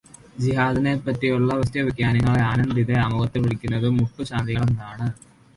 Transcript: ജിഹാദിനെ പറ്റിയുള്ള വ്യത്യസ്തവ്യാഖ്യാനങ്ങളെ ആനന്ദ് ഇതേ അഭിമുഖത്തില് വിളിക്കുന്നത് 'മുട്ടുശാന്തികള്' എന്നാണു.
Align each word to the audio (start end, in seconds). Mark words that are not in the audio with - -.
ജിഹാദിനെ 0.37 0.93
പറ്റിയുള്ള 0.99 1.49
വ്യത്യസ്തവ്യാഖ്യാനങ്ങളെ 1.51 2.41
ആനന്ദ് 2.47 2.81
ഇതേ 2.83 2.97
അഭിമുഖത്തില് 3.03 3.43
വിളിക്കുന്നത് 3.43 3.87
'മുട്ടുശാന്തികള്' 3.91 4.69
എന്നാണു. 4.69 5.07